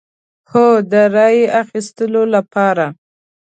هو، 0.51 0.65
د 0.91 0.93
رای 1.15 1.39
اخیستو 1.61 2.05
لپاره 2.35 2.85